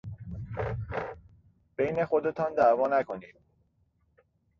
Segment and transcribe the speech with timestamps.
[1.75, 3.35] بین خودتان دعوا نکنید!